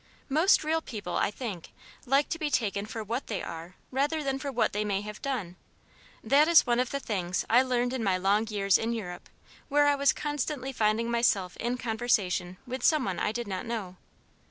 Most 0.29 0.63
real 0.63 0.81
people, 0.81 1.15
I 1.15 1.29
think, 1.29 1.69
like 2.07 2.27
to 2.29 2.39
be 2.39 2.49
taken 2.49 2.87
for 2.87 3.03
what 3.03 3.27
they 3.27 3.43
are 3.43 3.75
rather 3.91 4.23
than 4.23 4.39
for 4.39 4.51
what 4.51 4.73
they 4.73 4.83
may 4.83 5.01
have 5.01 5.21
done. 5.21 5.57
That 6.23 6.47
is 6.47 6.65
one 6.65 6.79
of 6.79 6.89
the 6.89 6.99
things 6.99 7.45
I 7.51 7.61
learned 7.61 7.93
in 7.93 8.03
my 8.03 8.17
long 8.17 8.47
years 8.47 8.79
in 8.79 8.93
Europe 8.93 9.29
where 9.69 9.85
I 9.85 9.93
was 9.93 10.11
constantly 10.11 10.71
finding 10.73 11.11
myself 11.11 11.55
in 11.57 11.77
conversation 11.77 12.57
with 12.65 12.81
some 12.81 13.05
one 13.05 13.19
I 13.19 13.31
did 13.31 13.47
not 13.47 13.67
know. 13.67 13.97